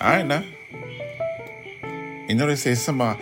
All 0.00 0.08
right 0.08 0.26
now. 0.26 0.44
You 2.28 2.34
know 2.34 2.46
they 2.46 2.56
say 2.56 2.74
some 2.74 3.00
of 3.00 3.16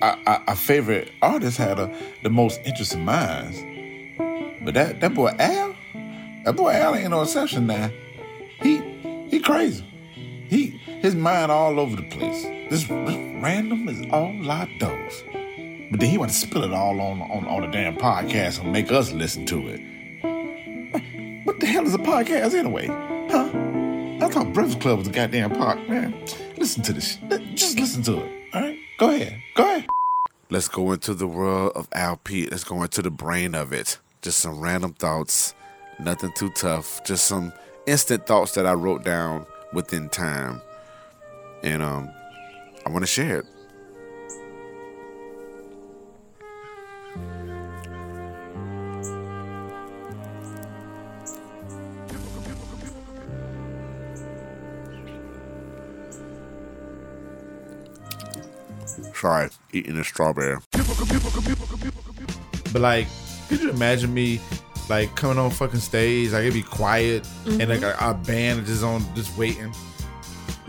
our, 0.00 0.18
our, 0.26 0.56
favorite 0.56 1.10
artists 1.20 1.58
had 1.58 1.76
the 2.22 2.30
most 2.30 2.60
interesting 2.64 3.04
minds. 3.04 3.58
But 4.64 4.72
that, 4.72 5.00
that 5.00 5.12
boy 5.12 5.34
Al, 5.38 5.74
that 6.46 6.56
boy 6.56 6.70
Al 6.72 6.94
ain't 6.94 7.10
no 7.10 7.22
exception 7.22 7.66
now. 7.66 7.90
He 8.62 8.78
he 9.28 9.40
crazy. 9.40 9.84
He 10.48 10.68
his 11.02 11.14
mind 11.14 11.52
all 11.52 11.78
over 11.78 11.96
the 11.96 12.08
place. 12.08 12.42
This, 12.70 12.84
this 12.84 13.16
random 13.42 13.86
is 13.86 14.00
all 14.10 14.50
I 14.50 14.74
does. 14.78 15.33
But 15.94 16.00
then 16.00 16.10
he 16.10 16.18
want 16.18 16.32
to 16.32 16.36
spill 16.36 16.64
it 16.64 16.72
all 16.72 17.00
on, 17.00 17.22
on 17.22 17.46
on 17.46 17.60
the 17.60 17.68
damn 17.68 17.96
podcast 17.96 18.60
and 18.60 18.72
make 18.72 18.90
us 18.90 19.12
listen 19.12 19.46
to 19.46 19.68
it. 19.68 21.44
What 21.46 21.60
the 21.60 21.66
hell 21.66 21.86
is 21.86 21.94
a 21.94 21.98
podcast 21.98 22.52
anyway? 22.52 22.88
Huh? 22.88 23.48
I 24.20 24.28
thought 24.28 24.52
Breakfast 24.52 24.80
Club 24.80 24.98
was 24.98 25.06
a 25.06 25.12
goddamn 25.12 25.52
pod. 25.52 25.88
Man, 25.88 26.12
listen 26.56 26.82
to 26.82 26.92
this. 26.92 27.18
Just 27.54 27.78
listen 27.78 28.02
to 28.02 28.24
it. 28.24 28.32
All 28.52 28.62
right? 28.62 28.76
Go 28.98 29.10
ahead. 29.10 29.40
Go 29.54 29.62
ahead. 29.62 29.86
Let's 30.50 30.66
go 30.66 30.90
into 30.90 31.14
the 31.14 31.28
world 31.28 31.70
of 31.76 31.88
Al 31.92 32.16
Pete. 32.16 32.50
Let's 32.50 32.64
go 32.64 32.82
into 32.82 33.00
the 33.00 33.12
brain 33.12 33.54
of 33.54 33.72
it. 33.72 33.98
Just 34.20 34.40
some 34.40 34.58
random 34.58 34.94
thoughts. 34.94 35.54
Nothing 36.00 36.32
too 36.34 36.50
tough. 36.56 37.04
Just 37.04 37.28
some 37.28 37.52
instant 37.86 38.26
thoughts 38.26 38.54
that 38.54 38.66
I 38.66 38.72
wrote 38.72 39.04
down 39.04 39.46
within 39.72 40.08
time. 40.08 40.60
And 41.62 41.82
um 41.82 42.10
I 42.84 42.90
want 42.90 43.04
to 43.04 43.06
share 43.06 43.38
it. 43.38 43.46
Sorry, 59.14 59.50
eating 59.72 59.96
a 59.98 60.04
strawberry. 60.04 60.58
But 62.72 62.82
like, 62.82 63.06
could 63.48 63.62
you 63.62 63.70
imagine 63.70 64.12
me 64.12 64.40
like 64.88 65.14
coming 65.16 65.38
on 65.38 65.50
fucking 65.50 65.80
stage? 65.80 66.32
Like 66.32 66.42
it'd 66.42 66.54
be 66.54 66.62
quiet 66.62 67.28
and 67.46 67.58
like 67.58 67.80
mm-hmm. 67.80 67.84
our, 67.84 67.94
our 67.94 68.14
band 68.14 68.60
is 68.60 68.68
just 68.68 68.84
on 68.84 69.02
just 69.14 69.36
waiting. 69.38 69.72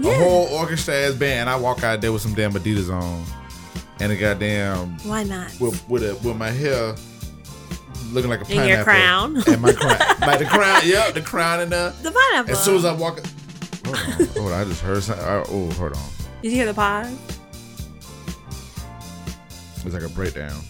A 0.03 0.13
whole 0.13 0.47
orchestra 0.47 0.93
ass 0.93 1.13
band. 1.13 1.41
And 1.41 1.49
I 1.49 1.55
walk 1.55 1.83
out 1.83 2.01
there 2.01 2.11
with 2.11 2.21
some 2.21 2.33
damn 2.33 2.51
Adidas 2.51 2.93
on. 2.93 3.23
And 3.99 4.11
a 4.11 4.15
goddamn 4.17 4.97
Why 4.99 5.23
not? 5.23 5.57
with 5.59 5.87
with, 5.89 6.03
a, 6.03 6.15
with 6.15 6.35
my 6.35 6.49
hair 6.49 6.95
looking 8.11 8.29
like 8.29 8.41
a 8.41 8.53
And 8.53 8.69
your 8.69 8.83
crown. 8.83 9.41
And 9.47 9.61
my 9.61 9.71
crown. 9.71 9.97
like 10.19 10.39
the 10.39 10.45
crown, 10.45 10.81
yep, 10.85 11.13
the 11.13 11.21
crown 11.21 11.61
in 11.61 11.69
there. 11.69 11.91
The 12.01 12.11
pineapple. 12.11 12.51
As 12.51 12.63
soon 12.63 12.75
as 12.75 12.85
I 12.85 12.93
walk 12.93 13.21
Hold 13.85 13.97
on, 13.97 14.27
hold 14.27 14.51
on, 14.51 14.53
I 14.53 14.63
just 14.63 14.81
heard 14.81 15.03
something. 15.03 15.25
I- 15.25 15.43
Oh, 15.47 15.69
hold 15.73 15.93
on. 15.93 16.09
Did 16.41 16.51
you 16.51 16.57
hear 16.57 16.65
the 16.65 16.73
pause? 16.73 17.34
It's 19.85 19.93
like 19.93 20.03
a 20.03 20.09
breakdown. 20.09 20.61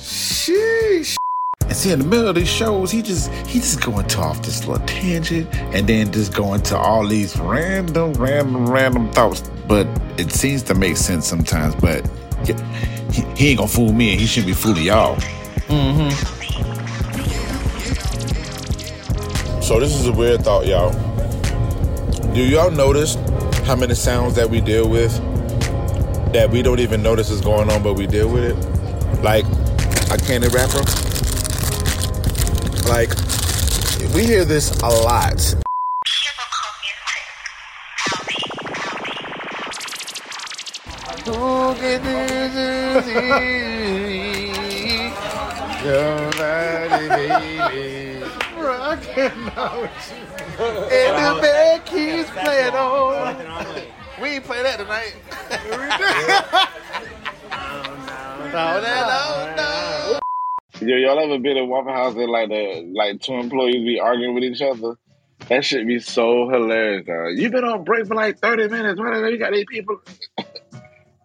Sheesh. 0.00 1.16
And 1.62 1.76
see, 1.76 1.92
in 1.92 1.98
the 1.98 2.06
middle 2.06 2.28
of 2.28 2.34
these 2.36 2.48
shows, 2.48 2.90
he 2.90 3.02
just 3.02 3.30
he 3.46 3.58
just 3.58 3.84
going 3.84 4.06
to 4.08 4.18
off 4.20 4.40
this 4.42 4.66
little 4.66 4.82
tangent, 4.86 5.54
and 5.74 5.86
then 5.86 6.10
just 6.10 6.32
going 6.32 6.62
to 6.62 6.76
all 6.78 7.06
these 7.06 7.38
random, 7.38 8.14
random, 8.14 8.66
random 8.70 9.12
thoughts. 9.12 9.42
But 9.66 9.86
it 10.18 10.32
seems 10.32 10.62
to 10.64 10.74
make 10.74 10.96
sense 10.96 11.26
sometimes. 11.26 11.74
But 11.74 12.08
he, 12.46 12.54
he, 13.12 13.22
he 13.36 13.48
ain't 13.50 13.58
gonna 13.58 13.68
fool 13.68 13.92
me, 13.92 14.12
and 14.12 14.20
he 14.20 14.26
shouldn't 14.26 14.46
be 14.46 14.54
fooling 14.54 14.84
y'all. 14.84 15.16
Mm-hmm. 15.68 16.08
So 19.60 19.78
this 19.78 19.92
is 19.92 20.06
a 20.06 20.12
weird 20.12 20.40
thought, 20.44 20.66
y'all. 20.66 20.94
Do 22.32 22.42
y'all 22.42 22.70
notice 22.70 23.16
how 23.68 23.76
many 23.76 23.94
sounds 23.94 24.34
that 24.34 24.48
we 24.48 24.62
deal 24.62 24.88
with 24.88 25.12
that 26.32 26.48
we 26.50 26.62
don't 26.62 26.80
even 26.80 27.02
notice 27.02 27.28
is 27.28 27.42
going 27.42 27.68
on, 27.70 27.82
but 27.82 27.92
we 27.92 28.06
deal 28.06 28.26
with 28.26 28.44
it? 28.44 29.22
Like 29.22 29.44
a 30.10 30.16
candy 30.16 30.48
wrapper. 30.48 30.78
Like 32.88 33.10
we 34.14 34.24
hear 34.24 34.46
this 34.46 34.70
a 34.80 34.88
lot. 34.88 35.54
And 50.60 51.16
the 51.16 51.40
band 51.40 51.84
keeps 51.84 52.30
playing 52.30 52.74
on. 52.74 53.36
We 54.20 54.28
ain't 54.30 54.44
play 54.44 54.62
that 54.62 54.78
tonight. 54.78 55.14
no, 58.52 58.80
no, 58.80 59.54
no. 59.56 60.18
Yo, 60.80 60.96
y'all 60.96 61.18
ever 61.18 61.38
been 61.38 61.56
in 61.56 61.68
Waffle 61.68 61.92
House 61.92 62.14
and 62.14 62.30
like 62.30 62.48
the 62.48 62.90
like 62.94 63.20
two 63.20 63.34
employees 63.34 63.84
be 63.84 63.98
arguing 64.00 64.34
with 64.34 64.44
each 64.44 64.62
other? 64.62 64.96
That 65.48 65.64
should 65.64 65.86
be 65.86 65.98
so 65.98 66.48
hilarious. 66.48 67.06
Dog. 67.06 67.38
You 67.38 67.50
been 67.50 67.64
on 67.64 67.84
break 67.84 68.06
for 68.06 68.14
like 68.14 68.38
thirty 68.38 68.68
minutes. 68.68 68.98
Whatever. 69.00 69.30
You 69.30 69.38
got 69.38 69.54
eight 69.54 69.68
people. 69.68 70.00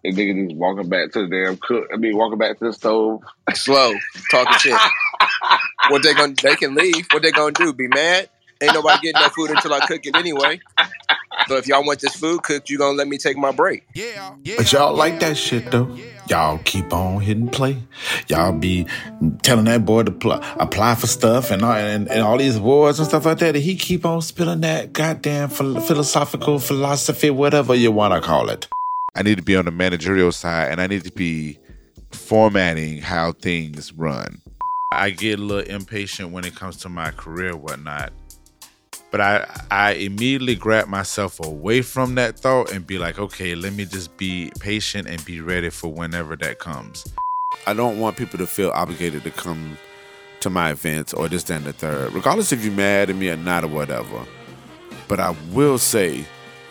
The 0.03 0.11
nigga 0.11 0.49
just 0.49 0.57
walking 0.57 0.89
back 0.89 1.13
to 1.13 1.25
the 1.25 1.27
damn 1.29 1.55
cook. 1.55 1.87
I 1.93 1.95
mean, 1.95 2.17
walking 2.17 2.37
back 2.37 2.59
to 2.59 2.65
the 2.65 2.73
stove. 2.73 3.21
Slow, 3.53 3.93
talking 4.29 4.57
shit. 4.59 4.77
What 5.89 6.03
they 6.03 6.13
gonna? 6.13 6.33
They 6.41 6.55
can 6.55 6.75
leave. 6.75 7.07
What 7.11 7.23
they 7.23 7.31
gonna 7.31 7.51
do? 7.51 7.73
Be 7.73 7.87
mad? 7.87 8.29
Ain't 8.61 8.73
nobody 8.73 8.99
getting 9.01 9.21
that 9.21 9.33
food 9.33 9.51
until 9.51 9.73
I 9.73 9.81
cook 9.81 10.05
it 10.05 10.15
anyway. 10.15 10.59
So 11.47 11.57
if 11.57 11.67
y'all 11.67 11.85
want 11.85 11.99
this 11.99 12.15
food 12.15 12.43
cooked, 12.43 12.69
you 12.69 12.77
gonna 12.77 12.97
let 12.97 13.07
me 13.07 13.17
take 13.17 13.35
my 13.35 13.51
break. 13.51 13.83
yeah 13.93 14.35
But 14.55 14.71
y'all 14.71 14.95
like 14.95 15.19
that 15.19 15.35
shit 15.35 15.69
though. 15.71 15.97
Y'all 16.29 16.57
keep 16.59 16.93
on 16.93 17.19
hitting 17.19 17.49
play. 17.49 17.83
Y'all 18.29 18.53
be 18.53 18.87
telling 19.41 19.65
that 19.65 19.83
boy 19.83 20.03
to 20.03 20.11
pl- 20.11 20.41
apply 20.57 20.95
for 20.95 21.07
stuff 21.07 21.51
and 21.51 21.63
all, 21.63 21.73
and, 21.73 22.09
and 22.09 22.21
all 22.21 22.37
these 22.37 22.55
awards 22.55 22.97
and 22.99 23.07
stuff 23.07 23.25
like 23.25 23.39
that. 23.39 23.55
And 23.55 23.63
he 23.63 23.75
keep 23.75 24.05
on 24.05 24.21
spilling 24.21 24.61
that 24.61 24.93
goddamn 24.93 25.49
phil- 25.49 25.81
philosophical 25.81 26.59
philosophy, 26.59 27.29
whatever 27.29 27.75
you 27.75 27.91
want 27.91 28.13
to 28.13 28.21
call 28.21 28.49
it. 28.49 28.69
I 29.15 29.21
need 29.23 29.35
to 29.35 29.43
be 29.43 29.57
on 29.57 29.65
the 29.65 29.71
managerial 29.71 30.31
side 30.31 30.71
and 30.71 30.79
I 30.79 30.87
need 30.87 31.03
to 31.03 31.11
be 31.11 31.59
formatting 32.11 32.99
how 32.99 33.33
things 33.33 33.91
run. 33.91 34.41
I 34.99 35.09
get 35.09 35.39
a 35.39 35.41
little 35.41 35.73
impatient 35.73 36.31
when 36.31 36.45
it 36.45 36.55
comes 36.55 36.77
to 36.77 36.89
my 36.89 37.11
career, 37.11 37.55
whatnot. 37.55 38.13
But 39.11 39.21
I 39.21 39.61
I 39.69 39.91
immediately 39.93 40.55
grab 40.55 40.87
myself 40.87 41.39
away 41.39 41.81
from 41.81 42.15
that 42.15 42.39
thought 42.39 42.71
and 42.71 42.85
be 42.85 42.97
like, 42.97 43.19
okay, 43.19 43.53
let 43.55 43.73
me 43.73 43.85
just 43.85 44.17
be 44.17 44.51
patient 44.59 45.07
and 45.07 45.23
be 45.25 45.39
ready 45.39 45.69
for 45.69 45.93
whenever 45.93 46.35
that 46.37 46.59
comes. 46.59 47.05
I 47.67 47.73
don't 47.73 47.99
want 47.99 48.17
people 48.17 48.39
to 48.39 48.47
feel 48.47 48.71
obligated 48.71 49.23
to 49.23 49.31
come 49.31 49.77
to 50.39 50.49
my 50.49 50.71
events 50.71 51.13
or 51.13 51.29
this, 51.29 51.43
that, 51.43 51.57
and 51.57 51.65
the 51.65 51.73
third, 51.73 52.11
regardless 52.13 52.51
if 52.51 52.65
you're 52.65 52.73
mad 52.73 53.09
at 53.09 53.15
me 53.15 53.29
or 53.29 53.37
not 53.37 53.63
or 53.63 53.67
whatever. 53.67 54.25
But 55.07 55.19
I 55.19 55.35
will 55.51 55.77
say, 55.77 56.25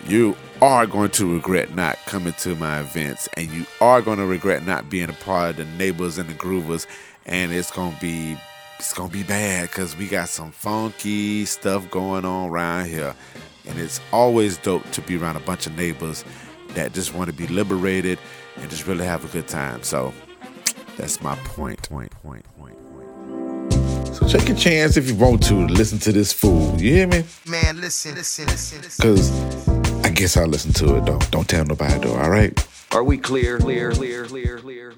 you 0.07 0.37
are 0.61 0.87
going 0.87 1.11
to 1.11 1.33
regret 1.33 1.75
not 1.75 1.97
coming 2.07 2.33
to 2.35 2.55
my 2.57 2.81
events, 2.81 3.29
and 3.37 3.51
you 3.51 3.67
are 3.81 4.03
going 4.03 4.19
to 4.19 4.27
regret 4.27 4.67
not 4.67 4.91
being 4.91 5.09
a 5.09 5.15
part 5.15 5.51
of 5.51 5.57
the 5.57 5.65
neighbors 5.77 6.19
and 6.19 6.29
the 6.29 6.35
groovers, 6.35 6.87
and 7.27 7.53
it's 7.53 7.71
going 7.71 7.95
to 7.95 8.01
be 8.01 8.37
it's 8.79 8.93
gonna 8.95 9.09
be 9.13 9.23
bad 9.23 9.69
because 9.69 9.97
we 9.97 10.09
got 10.09 10.29
some 10.29 10.51
funky 10.51 11.45
stuff 11.45 11.89
going 11.91 12.25
on 12.25 12.51
around 12.51 12.87
here 12.87 13.15
and 13.69 13.79
it's 13.79 14.01
always 14.13 14.59
dope 14.59 14.89
to 14.91 15.01
be 15.03 15.17
around 15.17 15.37
a 15.37 15.41
bunch 15.41 15.67
of 15.69 15.77
neighbors 15.77 16.25
that 16.71 16.93
just 16.93 17.15
want 17.15 17.31
to 17.31 17.37
be 17.37 17.47
liberated 17.47 18.19
and 18.57 18.69
just 18.71 18.87
really 18.89 19.05
have 19.05 19.25
a 19.25 19.29
good 19.29 19.47
time 19.47 19.81
so 19.85 20.13
that's 20.97 21.23
my 21.23 21.37
point 21.45 21.81
point 21.89 22.11
point 22.23 22.45
point 22.59 22.77
point 22.91 23.73
so 24.17 24.27
take 24.27 24.49
a 24.49 24.55
chance 24.55 24.97
if 24.97 25.09
you 25.09 25.15
want 25.15 25.41
to 25.41 25.55
listen 25.69 25.99
to 26.01 26.11
this 26.11 26.33
fool 26.33 26.75
you 26.81 26.93
hear 26.93 27.07
me 27.07 27.23
Man, 27.47 27.81
listen, 27.81 28.17
listen, 28.17 28.47
listen, 28.47 28.81
listen. 28.83 29.01
because 29.01 30.05
i 30.05 30.11
guess 30.11 30.37
i'll 30.37 30.49
listen 30.49 30.73
to 30.73 30.97
it 30.97 31.07
though 31.07 31.21
don't 31.31 31.49
tell 31.49 31.65
nobody 31.65 31.99
though 32.01 32.17
all 32.17 32.31
right 32.31 32.67
Are 32.91 33.05
we 33.05 33.17
clear? 33.17 33.59
Clear? 33.59 33.93
Clear? 33.93 34.25
Clear? 34.25 34.27
Clear? 34.27 34.59
Clear? 34.59 34.59
Clear? 34.59 34.92